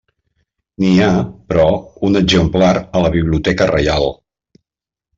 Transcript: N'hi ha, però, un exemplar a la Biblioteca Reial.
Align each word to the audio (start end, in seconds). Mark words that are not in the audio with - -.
N'hi 0.83 0.93
ha, 1.07 1.09
però, 1.51 1.67
un 2.09 2.21
exemplar 2.23 2.73
a 2.81 3.05
la 3.07 3.15
Biblioteca 3.19 3.73
Reial. 3.77 4.11